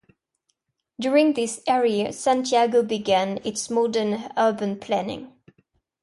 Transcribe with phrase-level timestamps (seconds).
[0.99, 5.31] During this era Santiago began its modern urban planning.